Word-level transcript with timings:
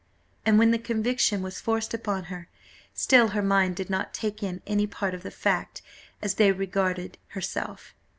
And 0.47 0.57
when 0.57 0.71
the 0.71 0.79
conviction 0.79 1.43
was 1.43 1.61
forced 1.61 1.93
upon 1.93 2.23
her, 2.23 2.49
still 2.91 3.27
her 3.27 3.43
mind 3.43 3.75
did 3.75 3.87
not 3.87 4.15
take 4.15 4.41
in 4.41 4.59
any 4.65 4.87
part 4.87 5.13
of 5.13 5.21
the 5.21 5.29
facts, 5.29 5.83
as 6.23 6.33
they 6.33 6.51
regarded 6.51 7.19
herself. 7.27 7.93